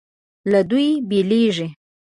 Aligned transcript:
له 0.51 0.59
دوی 0.69 0.89
بېلېږي. 1.09 1.67